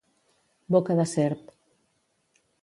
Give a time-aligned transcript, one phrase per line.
[0.75, 1.53] Boca de serp.